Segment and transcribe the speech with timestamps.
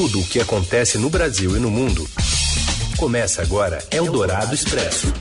[0.00, 2.08] Tudo o que acontece no Brasil e no mundo.
[2.96, 5.12] Começa agora Eldorado Expresso.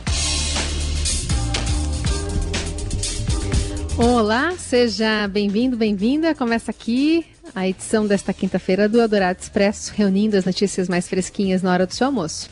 [3.98, 6.36] Olá, seja bem-vindo, bem-vinda.
[6.36, 11.72] Começa aqui a edição desta quinta-feira do Eldorado Expresso, reunindo as notícias mais fresquinhas na
[11.74, 12.48] hora do seu almoço.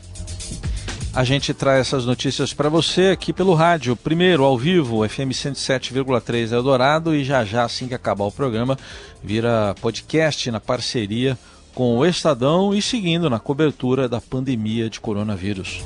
[1.14, 3.96] A gente traz essas notícias para você aqui pelo rádio.
[3.96, 8.80] Primeiro, ao vivo, FM 107,3 Eldorado e já já, assim que acabar o programa,
[9.24, 11.38] vira podcast na parceria
[11.76, 15.84] com o Estadão e seguindo na cobertura da pandemia de coronavírus.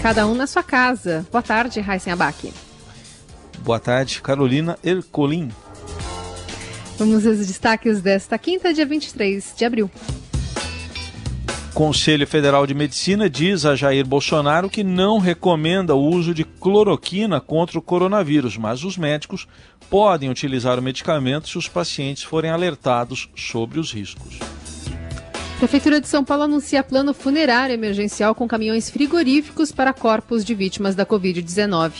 [0.00, 1.26] Cada um na sua casa.
[1.30, 2.52] Boa tarde, Raíssen Abac.
[3.58, 5.50] Boa tarde, Carolina Ercolim.
[6.96, 9.90] Vamos aos destaques desta quinta, dia 23 de abril.
[11.74, 17.40] Conselho Federal de Medicina diz a Jair Bolsonaro que não recomenda o uso de cloroquina
[17.40, 19.48] contra o coronavírus, mas os médicos
[19.88, 24.38] podem utilizar o medicamento se os pacientes forem alertados sobre os riscos.
[25.60, 30.94] Prefeitura de São Paulo anuncia plano funerário emergencial com caminhões frigoríficos para corpos de vítimas
[30.94, 31.92] da Covid-19.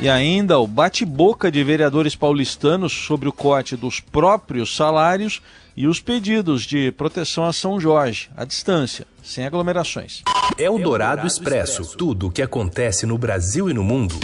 [0.00, 5.42] E ainda o bate-boca de vereadores paulistanos sobre o corte dos próprios salários
[5.76, 10.22] e os pedidos de proteção a São Jorge, à distância, sem aglomerações.
[10.56, 11.94] É o Dourado Expresso.
[11.94, 14.18] Tudo o que acontece no Brasil e no mundo.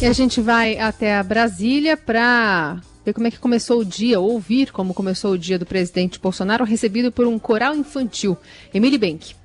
[0.00, 4.18] E a gente vai até a Brasília para ver como é que começou o dia,
[4.18, 8.36] ouvir como começou o dia do presidente Bolsonaro, recebido por um coral infantil.
[8.72, 9.43] Emily Bank.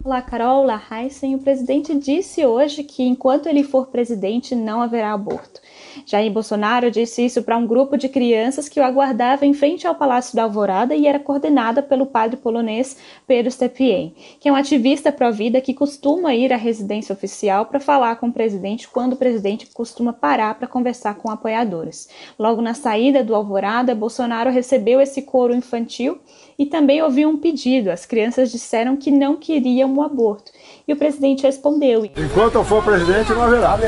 [0.00, 0.62] Olá, Carol.
[0.62, 1.36] Olá, Heisen.
[1.36, 5.60] O presidente disse hoje que enquanto ele for presidente não haverá aborto.
[6.04, 9.94] Jair Bolsonaro disse isso para um grupo de crianças que o aguardava em frente ao
[9.94, 12.96] Palácio da Alvorada e era coordenada pelo padre polonês
[13.28, 18.16] Pedro Stepien, que é um ativista pró-vida que costuma ir à residência oficial para falar
[18.16, 22.08] com o presidente quando o presidente costuma parar para conversar com apoiadores.
[22.36, 26.18] Logo na saída do Alvorada, Bolsonaro recebeu esse coro infantil
[26.58, 27.90] e também ouviu um pedido.
[27.90, 30.52] As crianças disseram que não queriam o aborto.
[30.86, 33.78] E o presidente respondeu: Enquanto eu for presidente, não haverá.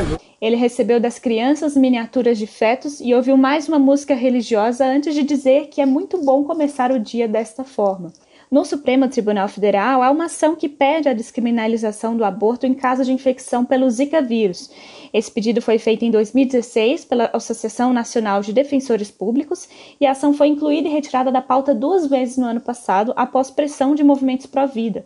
[0.40, 5.22] Ele recebeu das crianças miniaturas de fetos e ouviu mais uma música religiosa antes de
[5.22, 8.12] dizer que é muito bom começar o dia desta forma.
[8.50, 13.04] No Supremo Tribunal Federal, há uma ação que pede a descriminalização do aborto em caso
[13.04, 14.70] de infecção pelo Zika vírus.
[15.12, 19.68] Esse pedido foi feito em 2016 pela Associação Nacional de Defensores Públicos
[20.00, 23.50] e a ação foi incluída e retirada da pauta duas vezes no ano passado, após
[23.50, 25.04] pressão de movimentos pró-vida.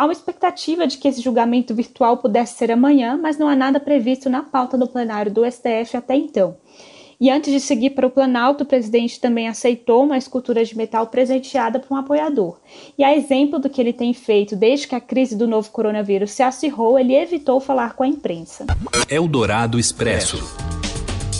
[0.00, 3.78] Há uma expectativa de que esse julgamento virtual pudesse ser amanhã, mas não há nada
[3.78, 6.56] previsto na pauta do plenário do STF até então.
[7.20, 11.06] E antes de seguir para o Planalto, o presidente também aceitou uma escultura de metal
[11.08, 12.58] presenteada por um apoiador.
[12.96, 16.30] E a exemplo do que ele tem feito desde que a crise do novo coronavírus
[16.30, 18.64] se acirrou, ele evitou falar com a imprensa.
[19.06, 20.38] Eldorado Expresso.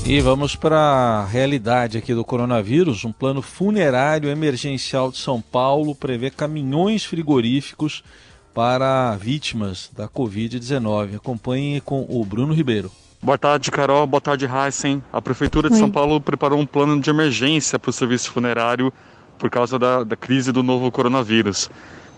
[0.05, 3.07] E vamos para a realidade aqui do coronavírus.
[3.07, 8.05] Um plano funerário emergencial de São Paulo prevê caminhões frigoríficos
[8.55, 11.17] para vítimas da Covid-19.
[11.17, 12.91] Acompanhe com o Bruno Ribeiro.
[13.23, 14.07] Boa tarde, Carol.
[14.07, 15.03] Boa tarde, Heisen.
[15.13, 15.81] A Prefeitura de Oi.
[15.81, 18.93] São Paulo preparou um plano de emergência para o serviço funerário
[19.39, 21.71] por causa da, da crise do novo coronavírus.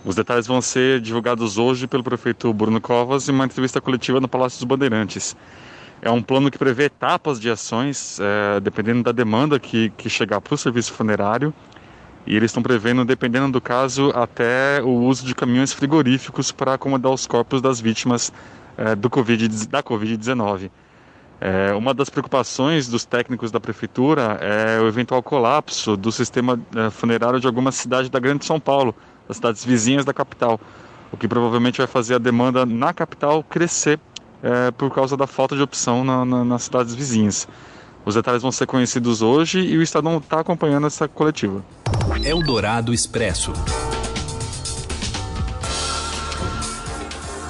[0.05, 4.29] Os detalhes vão ser divulgados hoje pelo prefeito Bruno Covas em uma entrevista coletiva no
[4.29, 5.37] Palácio dos Bandeirantes.
[6.01, 10.41] É um plano que prevê etapas de ações, é, dependendo da demanda que, que chegar
[10.41, 11.55] para o serviço funerário.
[12.27, 17.13] E eles estão prevendo, dependendo do caso, até o uso de caminhões frigoríficos para acomodar
[17.13, 18.33] os corpos das vítimas
[18.77, 20.71] é, do COVID, da Covid-19.
[21.41, 26.89] É, uma das preocupações dos técnicos da prefeitura é o eventual colapso do sistema é,
[26.89, 28.95] funerário de algumas cidades da Grande São Paulo,
[29.27, 30.61] das cidades vizinhas da capital,
[31.11, 33.99] o que provavelmente vai fazer a demanda na capital crescer
[34.41, 37.49] é, por causa da falta de opção na, na, nas cidades vizinhas.
[38.05, 41.65] Os detalhes vão ser conhecidos hoje e o Estadão está acompanhando essa coletiva.
[42.25, 43.53] Eldorado Expresso.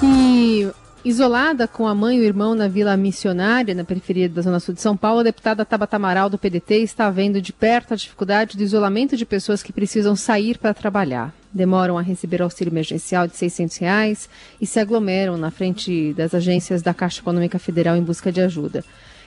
[0.01, 0.69] E
[1.03, 4.75] isolada com a mãe e o irmão na Vila Missionária, na periferia da Zona Sul
[4.75, 8.55] de São Paulo, a deputada Tabata Amaral do PDT está vendo de perto a dificuldade
[8.55, 11.33] do isolamento de pessoas que precisam sair para trabalhar.
[11.51, 14.29] Demoram a receber auxílio emergencial de 600 reais
[14.61, 18.83] e se aglomeram na frente das agências da Caixa Econômica Federal em busca de ajuda.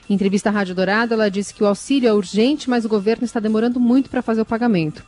[0.08, 3.24] Em entrevista à Rádio Dourado, ela disse que o auxílio é urgente, mas o governo
[3.24, 5.04] está demorando muito para fazer o pagamento.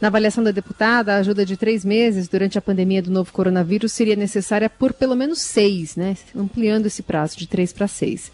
[0.00, 3.92] Na avaliação da deputada, a ajuda de três meses durante a pandemia do novo coronavírus
[3.92, 6.16] seria necessária por pelo menos seis, né?
[6.34, 8.32] ampliando esse prazo de três para seis.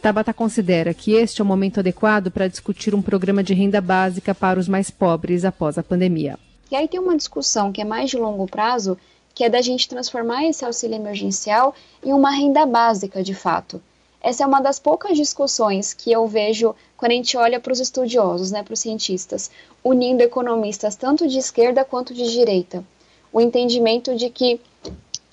[0.00, 4.34] Tabata considera que este é o momento adequado para discutir um programa de renda básica
[4.34, 6.38] para os mais pobres após a pandemia.
[6.70, 8.96] E aí tem uma discussão que é mais de longo prazo,
[9.34, 13.82] que é da gente transformar esse auxílio emergencial em uma renda básica de fato.
[14.20, 17.78] Essa é uma das poucas discussões que eu vejo quando a gente olha para os
[17.78, 19.50] estudiosos, né, para os cientistas,
[19.82, 22.84] unindo economistas tanto de esquerda quanto de direita.
[23.32, 24.60] O entendimento de que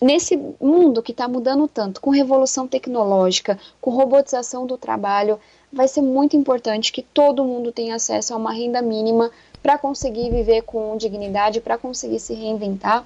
[0.01, 5.39] nesse mundo que está mudando tanto, com revolução tecnológica, com robotização do trabalho,
[5.71, 9.31] vai ser muito importante que todo mundo tenha acesso a uma renda mínima
[9.63, 13.05] para conseguir viver com dignidade, para conseguir se reinventar.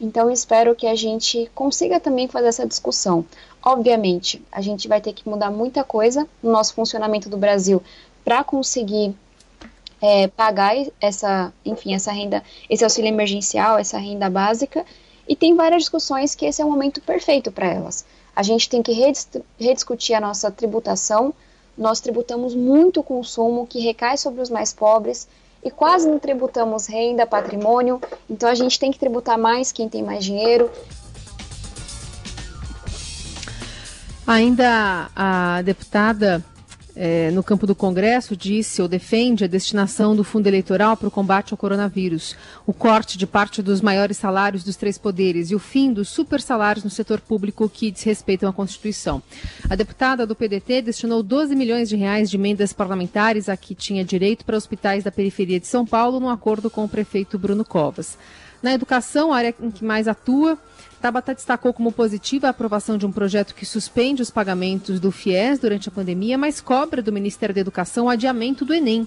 [0.00, 3.24] Então, espero que a gente consiga também fazer essa discussão.
[3.68, 7.82] Obviamente, a gente vai ter que mudar muita coisa no nosso funcionamento do Brasil
[8.24, 9.14] para conseguir
[10.00, 14.86] é, pagar essa, enfim, essa renda, esse auxílio emergencial, essa renda básica.
[15.28, 18.06] E tem várias discussões que esse é o momento perfeito para elas.
[18.34, 18.92] A gente tem que
[19.60, 21.34] rediscutir a nossa tributação.
[21.76, 25.28] Nós tributamos muito o consumo que recai sobre os mais pobres
[25.62, 28.00] e quase não tributamos renda, patrimônio.
[28.30, 30.70] Então a gente tem que tributar mais quem tem mais dinheiro.
[34.28, 36.44] Ainda a deputada
[36.94, 41.10] é, no campo do Congresso disse ou defende a destinação do fundo eleitoral para o
[41.10, 42.36] combate ao coronavírus,
[42.66, 46.42] o corte de parte dos maiores salários dos três poderes e o fim dos super
[46.42, 49.22] salários no setor público que desrespeitam a Constituição.
[49.66, 54.04] A deputada do PDT destinou 12 milhões de reais de emendas parlamentares a que tinha
[54.04, 58.18] direito para hospitais da periferia de São Paulo, num acordo com o prefeito Bruno Covas.
[58.62, 60.58] Na educação, a área em que mais atua,
[61.00, 65.60] Tabata destacou como positiva a aprovação de um projeto que suspende os pagamentos do FIES
[65.60, 69.06] durante a pandemia, mas cobra do Ministério da Educação o adiamento do Enem.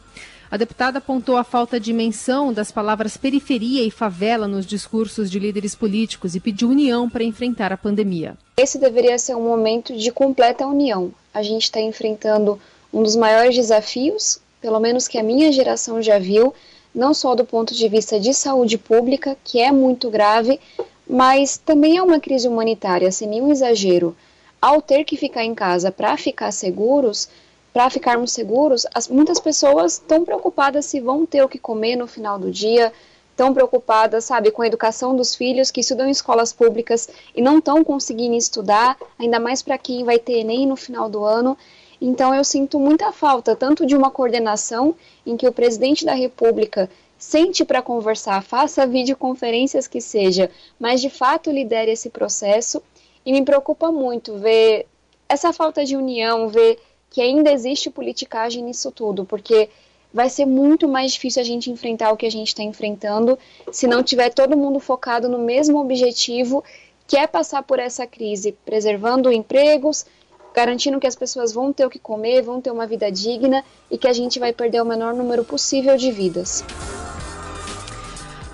[0.50, 5.40] A deputada apontou a falta de menção das palavras periferia e favela nos discursos de
[5.40, 8.38] líderes políticos e pediu união para enfrentar a pandemia.
[8.58, 11.14] Esse deveria ser um momento de completa união.
[11.34, 12.60] A gente está enfrentando
[12.94, 16.54] um dos maiores desafios, pelo menos que a minha geração já viu,
[16.94, 20.60] não só do ponto de vista de saúde pública, que é muito grave,
[21.08, 24.16] mas também é uma crise humanitária, sem nenhum exagero.
[24.62, 27.28] Ao ter que ficar em casa para ficar seguros,
[27.74, 32.08] para ficarmos seguros, as, muitas pessoas estão preocupadas se vão ter o que comer no
[32.08, 32.92] final do dia,
[33.32, 37.58] estão preocupadas, sabe, com a educação dos filhos que estudam em escolas públicas e não
[37.58, 41.58] estão conseguindo estudar, ainda mais para quem vai ter Enem no final do ano.
[42.02, 46.90] Então eu sinto muita falta tanto de uma coordenação em que o presidente da República
[47.16, 50.50] sente para conversar, faça videoconferências que seja,
[50.80, 52.82] mas de fato lidere esse processo.
[53.24, 54.88] E me preocupa muito ver
[55.30, 56.80] essa falta de união, ver
[57.12, 59.70] que ainda existe politicagem nisso tudo, porque
[60.12, 63.38] vai ser muito mais difícil a gente enfrentar o que a gente está enfrentando
[63.72, 66.64] se não tiver todo mundo focado no mesmo objetivo,
[67.08, 70.06] que é passar por essa crise, preservando empregos,
[70.54, 73.98] garantindo que as pessoas vão ter o que comer, vão ter uma vida digna e
[73.98, 76.64] que a gente vai perder o menor número possível de vidas.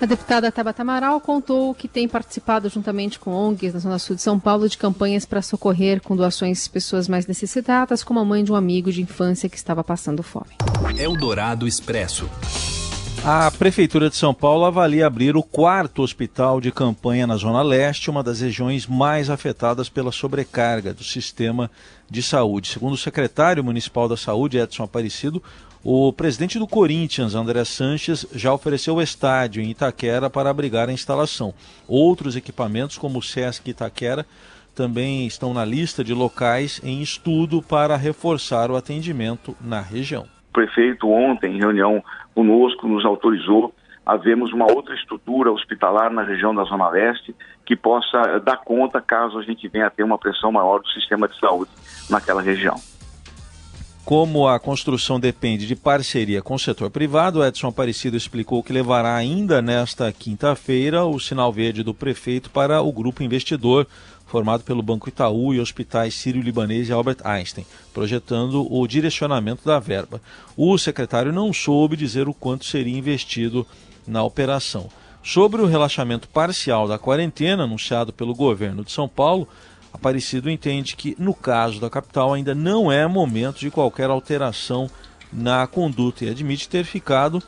[0.00, 4.22] A deputada Tabata Amaral contou que tem participado juntamente com ONGs na Zona Sul de
[4.22, 8.52] São Paulo de campanhas para socorrer com doações pessoas mais necessitadas, como a mãe de
[8.52, 10.50] um amigo de infância que estava passando fome.
[10.96, 12.30] Eldorado Expresso.
[13.24, 18.08] A Prefeitura de São Paulo avalia abrir o quarto hospital de campanha na Zona Leste,
[18.08, 21.70] uma das regiões mais afetadas pela sobrecarga do sistema
[22.08, 22.68] de saúde.
[22.68, 25.42] Segundo o secretário municipal da Saúde, Edson Aparecido,
[25.84, 30.92] o presidente do Corinthians, André Sanches, já ofereceu o estádio em Itaquera para abrigar a
[30.92, 31.52] instalação.
[31.86, 34.24] Outros equipamentos, como o Sesc Itaquera,
[34.74, 40.26] também estão na lista de locais em estudo para reforçar o atendimento na região.
[40.52, 42.02] Prefeito, ontem, em reunião
[42.38, 43.74] conosco, nos autorizou
[44.06, 47.34] a vermos uma outra estrutura hospitalar na região da Zona Leste
[47.66, 51.26] que possa dar conta caso a gente venha a ter uma pressão maior do sistema
[51.26, 51.72] de saúde
[52.08, 52.76] naquela região.
[54.04, 59.16] Como a construção depende de parceria com o setor privado, Edson Aparecido explicou que levará
[59.16, 63.84] ainda nesta quinta-feira o sinal verde do prefeito para o grupo investidor
[64.28, 70.20] formado pelo Banco Itaú e hospitais Sírio-Libanês e Albert Einstein, projetando o direcionamento da verba.
[70.56, 73.66] O secretário não soube dizer o quanto seria investido
[74.06, 74.88] na operação.
[75.22, 79.48] Sobre o relaxamento parcial da quarentena anunciado pelo governo de São Paulo,
[79.92, 84.88] Aparecido entende que, no caso da capital, ainda não é momento de qualquer alteração
[85.32, 87.42] na conduta e admite ter ficado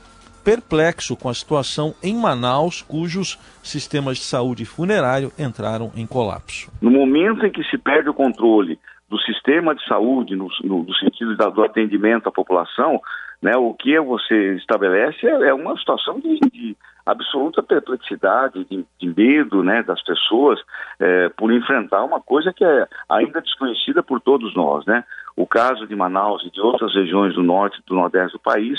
[0.44, 6.70] perplexo com a situação em Manaus, cujos sistemas de saúde funerário entraram em colapso.
[6.80, 8.78] No momento em que se perde o controle
[9.08, 13.00] do sistema de saúde, no, no, no sentido da, do atendimento à população,
[13.42, 19.14] né, o que você estabelece é, é uma situação de, de absoluta perplexidade, de, de,
[19.14, 20.60] medo né, das pessoas
[20.98, 24.84] é, por enfrentar uma coisa que é ainda desconhecida por todos nós.
[24.86, 25.02] Né?
[25.36, 28.78] O caso de Manaus e de outras regiões do norte e do nordeste do país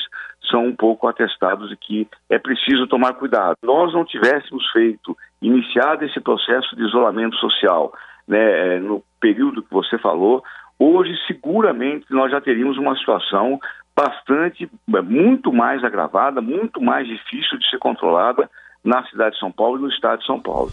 [0.49, 3.55] são um pouco atestados de que é preciso tomar cuidado.
[3.63, 7.93] Nós não tivéssemos feito, iniciado esse processo de isolamento social
[8.27, 10.43] né, é, no período que você falou,
[10.77, 13.59] hoje seguramente nós já teríamos uma situação
[13.95, 18.49] bastante, é, muito mais agravada, muito mais difícil de ser controlada
[18.83, 20.71] na cidade de São Paulo e no estado de São Paulo.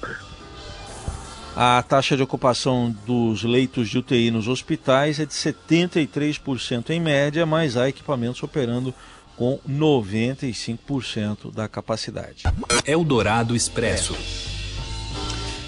[1.56, 7.44] A taxa de ocupação dos leitos de UTI nos hospitais é de 73% em média,
[7.44, 8.94] mas há equipamentos operando
[9.36, 12.44] com 95% da capacidade.
[12.84, 14.14] Eldorado Expresso.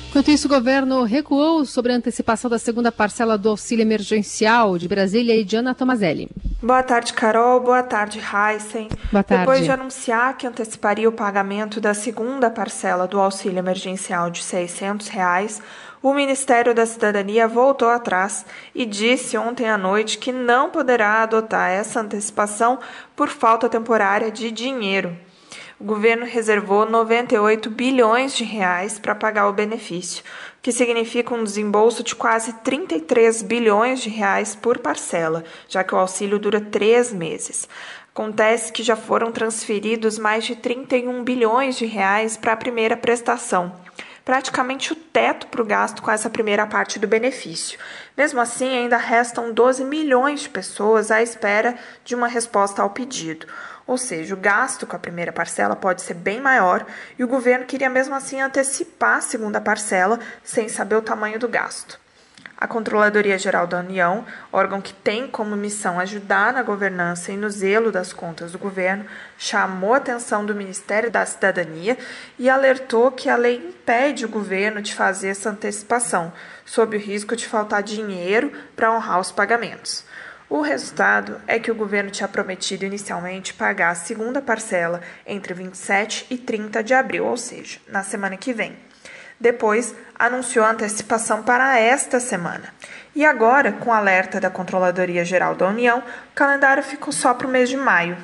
[0.09, 4.89] Enquanto isso, o governo recuou sobre a antecipação da segunda parcela do auxílio emergencial de
[4.89, 6.29] Brasília e Diana Tomazelli.
[6.63, 7.59] Boa tarde, Carol.
[7.61, 8.89] Boa tarde, Heisen.
[9.11, 9.45] Boa tarde.
[9.45, 15.09] Depois de anunciar que anteciparia o pagamento da segunda parcela do auxílio emergencial de 600
[15.09, 15.63] reais,
[16.03, 21.71] o Ministério da Cidadania voltou atrás e disse ontem à noite que não poderá adotar
[21.71, 22.79] essa antecipação
[23.17, 25.17] por falta temporária de dinheiro
[25.81, 31.43] o governo reservou 98 bilhões de reais para pagar o benefício, o que significa um
[31.43, 37.11] desembolso de quase 33 bilhões de reais por parcela, já que o auxílio dura três
[37.11, 37.67] meses.
[38.15, 43.73] Acontece que já foram transferidos mais de 31 bilhões de reais para a primeira prestação,
[44.25, 47.79] praticamente o teto para o gasto com essa primeira parte do benefício.
[48.17, 53.47] Mesmo assim, ainda restam 12 milhões de pessoas à espera de uma resposta ao pedido.
[53.87, 56.87] Ou seja, o gasto com a primeira parcela pode ser bem maior
[57.19, 61.49] e o governo queria mesmo assim antecipar a segunda parcela sem saber o tamanho do
[61.49, 61.99] gasto.
[62.61, 67.49] A Controladoria Geral da União, órgão que tem como missão ajudar na governança e no
[67.49, 69.07] zelo das contas do governo,
[69.39, 71.97] chamou a atenção do Ministério da Cidadania
[72.39, 76.31] e alertou que a lei impede o governo de fazer essa antecipação,
[76.67, 80.05] sob o risco de faltar dinheiro para honrar os pagamentos.
[80.47, 86.27] O resultado é que o governo tinha prometido inicialmente pagar a segunda parcela entre 27
[86.29, 88.90] e 30 de abril, ou seja, na semana que vem.
[89.41, 92.75] Depois, anunciou a antecipação para esta semana.
[93.17, 97.51] E agora, com alerta da Controladoria Geral da União, o calendário ficou só para o
[97.51, 98.17] mês de maio.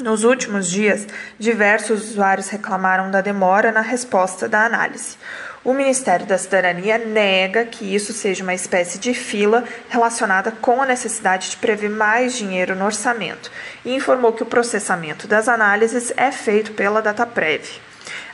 [0.00, 1.06] Nos últimos dias,
[1.38, 5.16] diversos usuários reclamaram da demora na resposta da análise.
[5.62, 10.86] O Ministério da Cidadania nega que isso seja uma espécie de fila relacionada com a
[10.86, 13.48] necessidade de prever mais dinheiro no orçamento
[13.84, 17.80] e informou que o processamento das análises é feito pela DataPrev.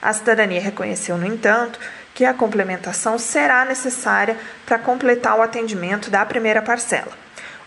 [0.01, 1.79] A cidadania reconheceu, no entanto,
[2.19, 7.13] que a complementação será necessária para completar o atendimento da primeira parcela.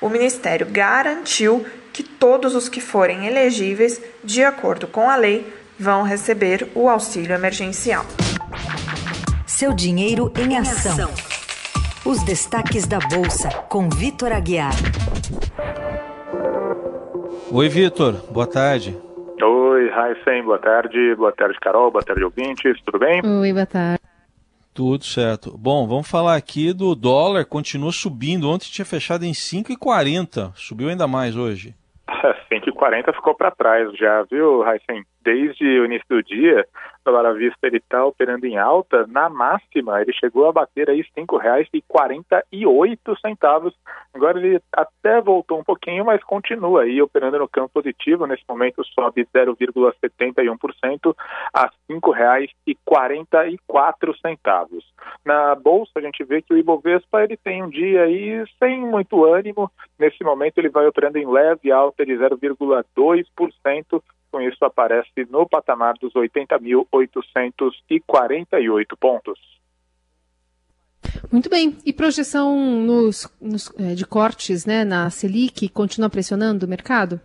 [0.01, 5.48] O Ministério garantiu que todos os que forem elegíveis, de acordo com a lei,
[5.79, 8.05] vão receber o auxílio emergencial.
[9.48, 11.10] Seu dinheiro em ação.
[12.03, 14.74] Os destaques da Bolsa, com Vitor Aguiar.
[17.50, 18.15] Oi, Vitor.
[18.29, 18.98] Boa tarde.
[19.41, 20.43] Oi, Raíssen.
[20.43, 21.15] Boa tarde.
[21.15, 21.89] Boa tarde, Carol.
[21.89, 22.77] Boa tarde, ouvintes.
[22.84, 23.22] Tudo bem?
[23.24, 24.00] Oi, boa tarde.
[24.74, 25.58] Tudo certo.
[25.58, 27.46] Bom, vamos falar aqui do dólar.
[27.46, 28.50] Continua subindo.
[28.50, 30.54] Ontem tinha fechado em 5,40.
[30.56, 31.75] Subiu ainda mais hoje.
[32.51, 35.04] 5,40 ficou para trás já, viu, Raíssen?
[35.24, 36.66] Desde o início do dia,
[37.03, 41.01] dólar à vista ele está operando em alta, na máxima ele chegou a bater aí
[41.01, 43.74] R$ 5,48.
[44.13, 48.27] Agora ele até voltou um pouquinho, mas continua aí operando no campo positivo.
[48.27, 51.15] Nesse momento sobe 0,71%
[51.53, 54.84] a R$ 5,44.
[55.25, 59.25] Na bolsa a gente vê que o Ibovespa ele tem um dia aí sem muito
[59.25, 59.72] ânimo.
[59.98, 65.93] Nesse momento ele vai operando em leve alta de 0,2% com isso aparece no patamar
[66.00, 69.39] dos 80.848 pontos.
[71.31, 71.77] Muito bem.
[71.85, 77.19] E projeção nos, nos, é, de cortes né, na Selic continua pressionando o mercado?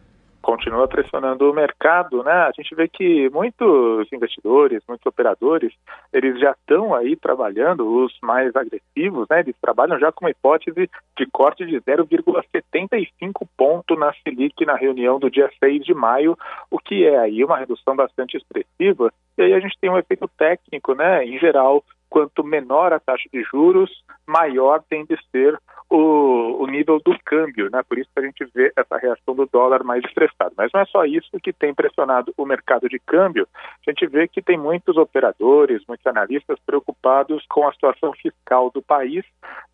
[0.47, 2.31] Continua pressionando o mercado, né?
[2.31, 5.73] A gente vê que muitos investidores, muitos operadores,
[6.12, 9.41] eles já estão aí trabalhando, os mais agressivos, né?
[9.41, 10.88] Eles trabalham já com uma hipótese
[11.19, 16.38] de corte de 0,75 ponto na Selic na reunião do dia 6 de maio,
[16.71, 19.12] o que é aí uma redução bastante expressiva.
[19.37, 21.25] E aí a gente tem um efeito técnico, né?
[21.25, 23.90] Em geral, quanto menor a taxa de juros,
[24.26, 25.58] maior tem de ser
[25.88, 27.80] o, o, nível do câmbio, né?
[27.88, 30.52] Por isso que a gente vê essa reação do dólar mais estressado.
[30.56, 33.46] Mas não é só isso que tem pressionado o mercado de câmbio.
[33.86, 38.82] A gente vê que tem muitos operadores, muitos analistas preocupados com a situação fiscal do
[38.82, 39.25] país.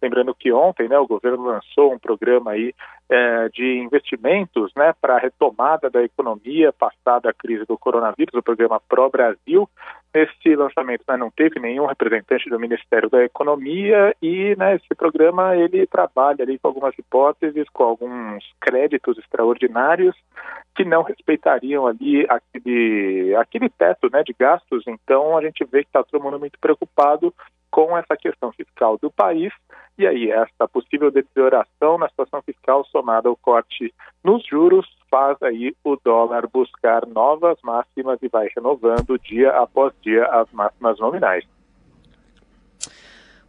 [0.02, 2.74] Lembrando que ontem, né, o governo lançou um programa aí
[3.08, 8.42] é, de investimentos, né, para a retomada da economia passada a crise do coronavírus, o
[8.42, 9.68] programa Pro Brasil.
[10.14, 15.56] Nesse lançamento né, não teve nenhum representante do Ministério da Economia e né, esse programa
[15.56, 20.14] ele trabalha ali com algumas hipóteses, com alguns créditos extraordinários
[20.74, 24.84] que não respeitariam ali aquele, aquele teto né, de gastos.
[24.86, 27.32] Então a gente vê que está todo mundo muito preocupado
[27.70, 29.50] com essa questão fiscal do país
[29.98, 35.74] E aí, essa possível deterioração na situação fiscal somada ao corte nos juros faz aí
[35.84, 41.44] o dólar buscar novas máximas e vai renovando dia após dia as máximas nominais.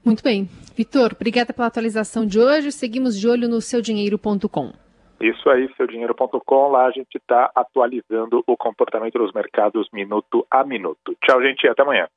[0.03, 0.49] Muito bem.
[0.75, 2.73] Vitor, obrigada pela atualização de hoje.
[2.73, 4.73] Seguimos de olho no seudinheiro.com.
[5.21, 6.67] Isso aí, seudinheiro.com.
[6.67, 11.15] Lá a gente está atualizando o comportamento dos mercados minuto a minuto.
[11.23, 12.07] Tchau, gente, e até amanhã.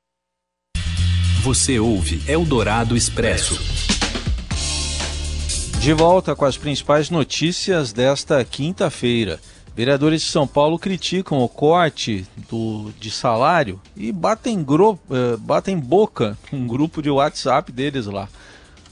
[1.45, 3.96] Você ouve Eldorado Expresso.
[5.79, 9.39] De volta com as principais notícias desta quinta-feira.
[9.75, 15.77] Vereadores de São Paulo criticam o corte do, de salário e batem, gro, eh, batem
[15.77, 18.27] boca um grupo de WhatsApp deles lá.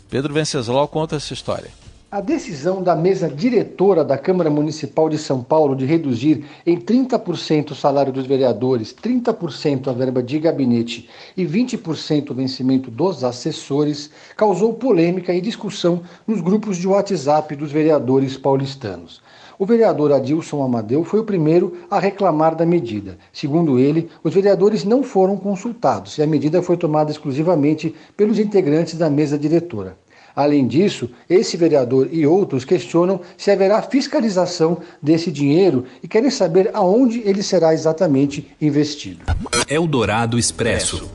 [0.10, 1.72] Pedro Venceslau conta essa história.
[2.12, 7.72] A decisão da mesa diretora da Câmara Municipal de São Paulo de reduzir em 30%
[7.72, 14.12] o salário dos vereadores, 30% a verba de gabinete e 20% o vencimento dos assessores
[14.38, 19.20] causou polêmica e discussão nos grupos de WhatsApp dos vereadores paulistanos.
[19.58, 23.18] O vereador Adilson Amadeu foi o primeiro a reclamar da medida.
[23.34, 28.96] Segundo ele, os vereadores não foram consultados e a medida foi tomada exclusivamente pelos integrantes
[28.96, 29.98] da mesa diretora.
[30.36, 36.72] Além disso, esse vereador e outros questionam se haverá fiscalização desse dinheiro e querem saber
[36.74, 39.24] aonde ele será exatamente investido.
[39.70, 41.10] Eldorado Expresso.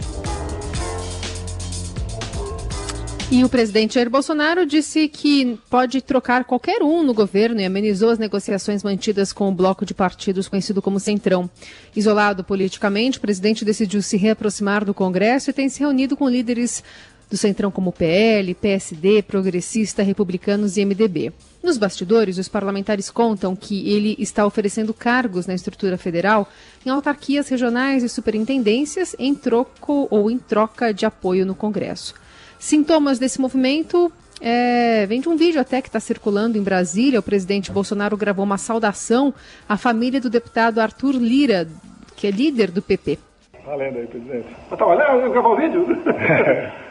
[3.32, 8.10] E o presidente Jair Bolsonaro disse que pode trocar qualquer um no governo e amenizou
[8.10, 11.48] as negociações mantidas com o bloco de partidos conhecido como Centrão.
[11.94, 16.82] Isolado politicamente, o presidente decidiu se reaproximar do Congresso e tem se reunido com líderes
[17.30, 21.32] do Centrão como PL, PSD, Progressista, Republicanos e MDB.
[21.62, 26.48] Nos bastidores, os parlamentares contam que ele está oferecendo cargos na estrutura federal
[26.84, 32.14] em autarquias regionais e superintendências em troco ou em troca de apoio no Congresso.
[32.58, 34.10] Sintomas desse movimento
[34.40, 37.20] é, vem de um vídeo até que está circulando em Brasília.
[37.20, 39.32] O presidente Bolsonaro gravou uma saudação
[39.68, 41.68] à família do deputado Arthur Lira,
[42.16, 43.18] que é líder do PP.
[43.64, 44.48] Valendo aí, presidente.
[44.70, 45.14] Tá?
[45.14, 45.86] Eu gravar o vídeo?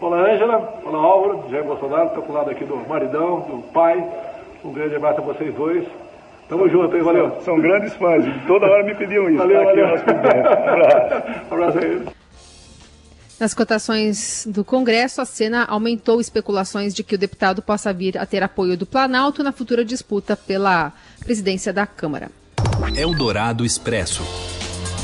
[0.00, 0.80] Olá, Ângela.
[0.84, 1.50] Olá, Álvaro.
[1.50, 2.08] Jair Bolsonaro.
[2.08, 4.04] Estou com o lado aqui do maridão, do pai.
[4.64, 5.86] Um grande abraço a vocês dois.
[6.48, 7.30] Tamo junto aí, valeu.
[7.30, 8.24] São, são grandes fãs.
[8.46, 9.38] Toda hora me pediam isso.
[9.38, 9.86] Valeu, tá valeu.
[9.94, 11.44] Aqui, um abraço.
[11.50, 12.06] um abraço aí.
[13.40, 18.24] Nas cotações do Congresso, a cena aumentou especulações de que o deputado possa vir a
[18.24, 20.92] ter apoio do Planalto na futura disputa pela
[21.24, 22.30] presidência da Câmara.
[22.96, 24.22] Eldorado Expresso.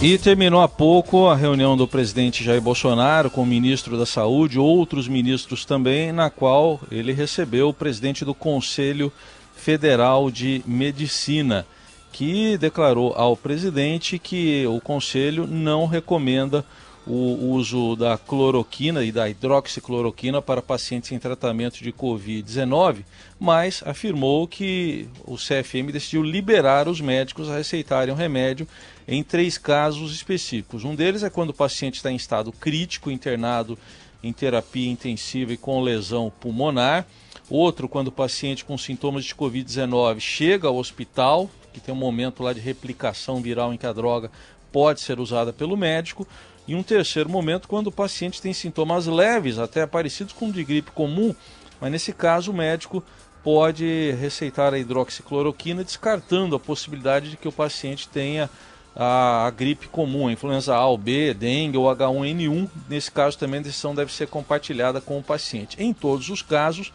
[0.02, 4.58] E terminou há pouco a reunião do presidente Jair Bolsonaro com o ministro da Saúde,
[4.58, 9.12] outros ministros também, na qual ele recebeu o presidente do Conselho
[9.54, 11.66] Federal de Medicina,
[12.10, 16.64] que declarou ao presidente que o conselho não recomenda
[17.06, 23.04] o uso da cloroquina e da hidroxicloroquina para pacientes em tratamento de Covid-19,
[23.38, 28.66] mas afirmou que o CFM decidiu liberar os médicos a receitarem o remédio
[29.10, 30.84] em três casos específicos.
[30.84, 33.76] Um deles é quando o paciente está em estado crítico, internado
[34.22, 37.04] em terapia intensiva e com lesão pulmonar.
[37.50, 42.44] Outro, quando o paciente com sintomas de Covid-19 chega ao hospital, que tem um momento
[42.44, 44.30] lá de replicação viral em que a droga
[44.70, 46.24] pode ser usada pelo médico.
[46.68, 50.62] E um terceiro momento, quando o paciente tem sintomas leves, até parecidos com o de
[50.62, 51.34] gripe comum,
[51.80, 53.02] mas nesse caso o médico
[53.42, 58.48] pode receitar a hidroxicloroquina, descartando a possibilidade de que o paciente tenha
[58.94, 62.68] a, a, gripe comum, a influenza A ou B, dengue ou H1N1.
[62.88, 65.76] Nesse caso também a decisão deve ser compartilhada com o paciente.
[65.78, 66.92] Em todos os casos,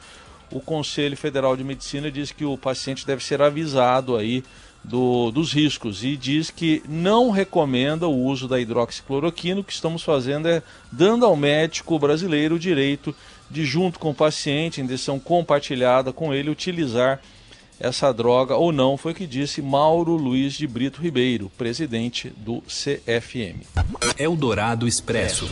[0.51, 4.43] o Conselho Federal de Medicina diz que o paciente deve ser avisado aí
[4.83, 9.61] do, dos riscos e diz que não recomenda o uso da hidroxicloroquina.
[9.61, 13.15] O que estamos fazendo é dando ao médico brasileiro o direito
[13.49, 17.19] de, junto com o paciente, em decisão compartilhada com ele, utilizar
[17.79, 22.61] essa droga ou não, foi o que disse Mauro Luiz de Brito Ribeiro, presidente do
[22.61, 23.65] CFM.
[24.17, 25.49] Eldorado Expresso.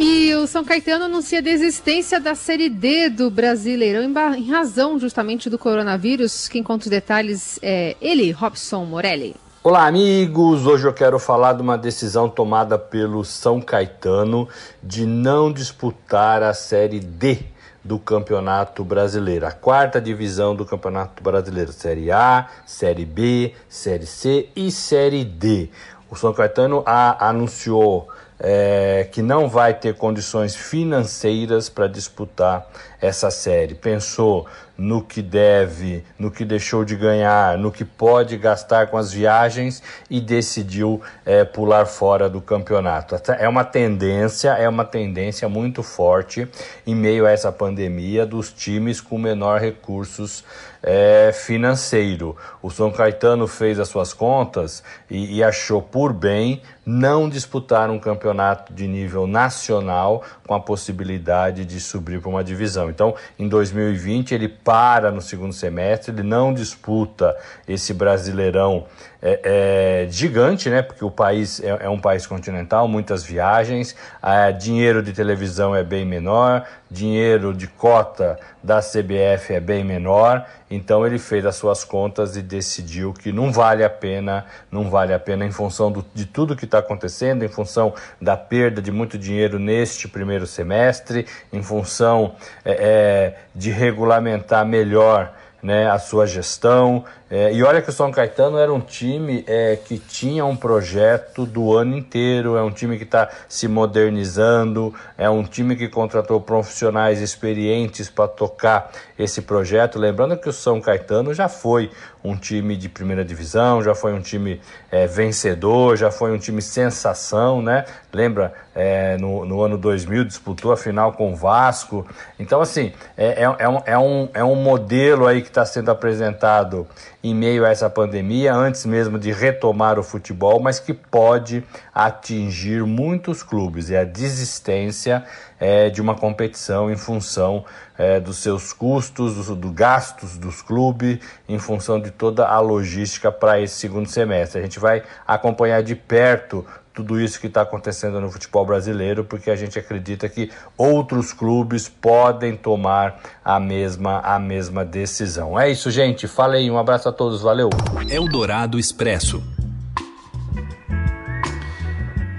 [0.00, 4.98] E o São Caetano anuncia a desistência da Série D do Brasileirão em, em razão
[4.98, 6.46] justamente do coronavírus.
[6.46, 9.34] Quem conta os detalhes é ele, Robson Morelli.
[9.62, 10.66] Olá, amigos!
[10.66, 14.48] Hoje eu quero falar de uma decisão tomada pelo São Caetano
[14.82, 17.40] de não disputar a Série D
[17.88, 24.50] do Campeonato Brasileiro, a quarta divisão do Campeonato Brasileiro, Série A, Série B, Série C
[24.54, 25.70] e Série D.
[26.10, 28.06] O São Caetano a, anunciou
[28.38, 32.68] é, que não vai ter condições financeiras para disputar
[33.00, 34.46] essa série, pensou
[34.78, 39.82] no que deve, no que deixou de ganhar, no que pode gastar com as viagens
[40.08, 43.16] e decidiu é, pular fora do campeonato.
[43.40, 46.48] É uma tendência, é uma tendência muito forte
[46.86, 50.44] em meio a essa pandemia dos times com menor recursos
[50.80, 52.36] é, financeiro.
[52.62, 57.98] O São Caetano fez as suas contas e, e achou por bem não disputar um
[57.98, 62.88] campeonato de nível nacional com a possibilidade de subir para uma divisão.
[62.88, 67.36] Então, em 2020, ele para no segundo semestre, ele não disputa
[67.68, 68.86] esse Brasileirão
[69.20, 70.80] é, é, gigante, né?
[70.80, 75.82] Porque o país é, é, um país continental, muitas viagens, é, dinheiro de televisão é
[75.82, 81.84] bem menor, dinheiro de cota da CBF é bem menor, então ele fez as suas
[81.84, 86.04] contas e decidiu que não vale a pena, não vale a pena em função do,
[86.14, 91.26] de tudo que está acontecendo, em função da perda de muito dinheiro neste primeiro semestre,
[91.52, 97.04] em função é, é, de regulamentar melhor né, a sua gestão.
[97.30, 101.44] É, e olha que o São Caetano era um time é, que tinha um projeto
[101.44, 106.40] do ano inteiro, é um time que está se modernizando, é um time que contratou
[106.40, 109.98] profissionais experientes para tocar esse projeto.
[109.98, 111.90] Lembrando que o São Caetano já foi
[112.24, 114.60] um time de primeira divisão, já foi um time
[114.90, 117.84] é, vencedor, já foi um time sensação, né?
[118.12, 122.06] Lembra, é, no, no ano 2000 disputou a final com o Vasco.
[122.38, 126.86] Então, assim, é, é, é, um, um, é um modelo aí que está sendo apresentado
[127.22, 132.84] em meio a essa pandemia, antes mesmo de retomar o futebol, mas que pode atingir
[132.84, 133.90] muitos clubes.
[133.90, 135.24] É a desistência
[135.58, 137.64] é, de uma competição em função
[137.96, 143.32] é, dos seus custos, dos do gastos dos clubes, em função de toda a logística
[143.32, 144.60] para esse segundo semestre.
[144.60, 146.64] A gente vai acompanhar de perto
[146.98, 151.88] tudo isso que está acontecendo no futebol brasileiro, porque a gente acredita que outros clubes
[151.88, 155.56] podem tomar a mesma, a mesma decisão.
[155.58, 156.26] É isso, gente.
[156.26, 157.70] Falei, um abraço a todos, valeu.
[158.10, 159.40] Eldorado Expresso.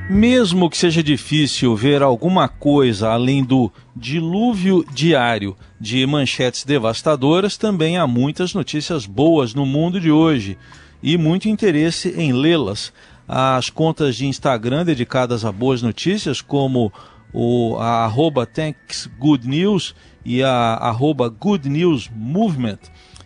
[0.10, 7.98] Mesmo que seja difícil ver alguma coisa além do dilúvio diário de manchetes devastadoras, também
[7.98, 10.58] há muitas notícias boas no mundo de hoje
[11.02, 12.92] e muito interesse em lê-las
[13.32, 16.92] as contas de Instagram dedicadas a boas notícias, como
[17.32, 19.94] o a arroba Thanks Good News
[20.26, 22.80] e a arroba Good News Movement,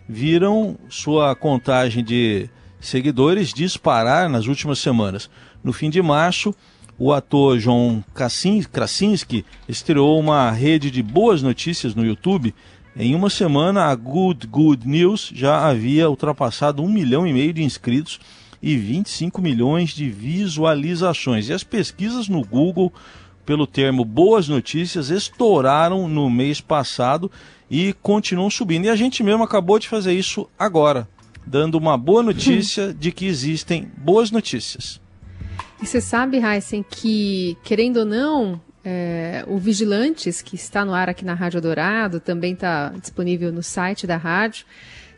[0.06, 5.30] viram sua contagem de seguidores disparar nas últimas semanas.
[5.62, 6.54] No fim de março,
[6.98, 12.54] o ator John Krasinski estreou uma rede de boas notícias no YouTube.
[12.94, 17.64] Em uma semana, a Good Good News já havia ultrapassado um milhão e meio de
[17.64, 18.20] inscritos
[18.64, 21.50] e 25 milhões de visualizações.
[21.50, 22.90] E as pesquisas no Google
[23.44, 27.30] pelo termo Boas Notícias estouraram no mês passado
[27.70, 28.86] e continuam subindo.
[28.86, 31.06] E a gente mesmo acabou de fazer isso agora,
[31.46, 34.98] dando uma boa notícia de que existem boas notícias.
[35.82, 41.10] E você sabe, Heisen, que, querendo ou não, é, o Vigilantes, que está no ar
[41.10, 44.64] aqui na Rádio Dourado, também está disponível no site da rádio.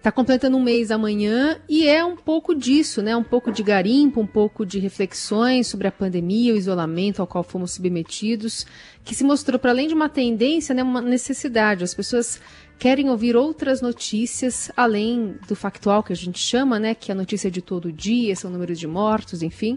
[0.07, 3.17] Está completando um mês amanhã e é um pouco disso, né?
[3.17, 7.43] Um pouco de garimpo, um pouco de reflexões sobre a pandemia, o isolamento ao qual
[7.43, 8.65] fomos submetidos,
[9.05, 11.83] que se mostrou, para além de uma tendência, né, uma necessidade.
[11.83, 12.41] As pessoas
[12.79, 16.95] querem ouvir outras notícias, além do factual que a gente chama, né?
[16.95, 19.77] Que é a notícia de todo dia, são números de mortos, enfim.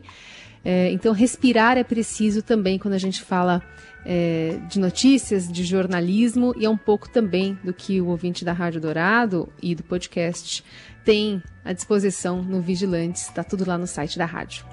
[0.63, 3.61] É, então, respirar é preciso também quando a gente fala
[4.05, 8.53] é, de notícias, de jornalismo, e é um pouco também do que o ouvinte da
[8.53, 10.63] Rádio Dourado e do podcast
[11.03, 13.23] tem à disposição no Vigilantes.
[13.23, 14.65] Está tudo lá no site da rádio.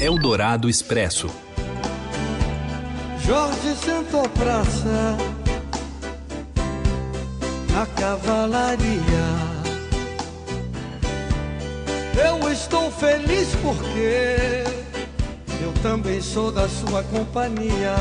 [0.00, 1.28] Eldorado Expresso.
[3.24, 5.16] Jorge sentou praça
[7.72, 9.55] na cavalaria.
[12.56, 14.64] Estou feliz porque
[15.62, 17.94] eu também sou da sua companhia.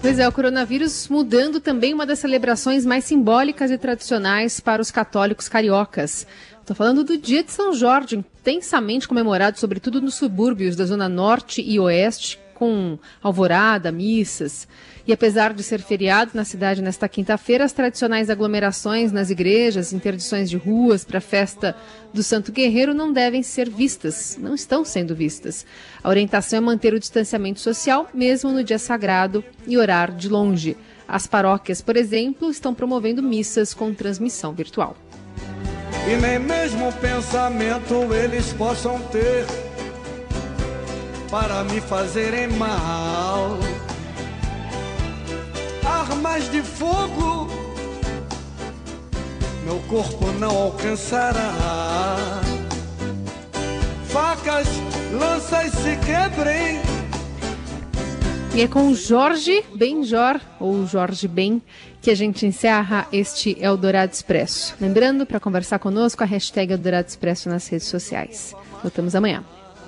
[0.00, 4.90] Pois é, o coronavírus mudando também uma das celebrações mais simbólicas e tradicionais para os
[4.90, 6.26] católicos cariocas.
[6.60, 11.62] Estou falando do Dia de São Jorge, intensamente comemorado, sobretudo nos subúrbios da Zona Norte
[11.62, 14.66] e Oeste, com alvorada, missas.
[15.06, 20.48] E apesar de ser feriado na cidade nesta quinta-feira, as tradicionais aglomerações nas igrejas, interdições
[20.48, 21.76] de ruas para a festa
[22.12, 25.66] do Santo Guerreiro não devem ser vistas, não estão sendo vistas.
[26.02, 30.76] A orientação é manter o distanciamento social, mesmo no dia sagrado, e orar de longe.
[31.06, 34.96] As paróquias, por exemplo, estão promovendo missas com transmissão virtual.
[36.06, 39.46] E nem mesmo pensamento eles possam ter
[41.34, 43.58] para me fazerem mal.
[45.84, 47.50] Armas de fogo
[49.64, 51.52] meu corpo não alcançará.
[54.06, 54.68] Facas,
[55.12, 56.80] lanças se quebrem.
[58.54, 61.60] E é com Jorge Benjor, ou Jorge Ben,
[62.00, 64.76] que a gente encerra este Eldorado Expresso.
[64.80, 68.54] Lembrando, para conversar conosco, a hashtag Eldorado Expresso nas redes sociais.
[68.84, 69.42] Voltamos amanhã.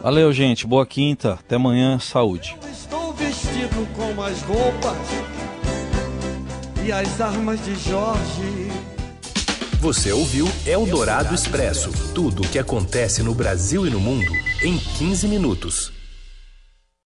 [0.07, 0.69] Valeu, gente.
[0.69, 1.33] Boa quinta.
[1.33, 1.99] Até amanhã.
[1.99, 2.57] Saúde.
[2.71, 4.97] Estou vestido com as roupas
[6.87, 8.71] e as armas de Jorge.
[9.81, 14.31] Você ouviu Eldorado Expresso tudo o que acontece no Brasil e no mundo
[14.63, 15.96] em 15 minutos.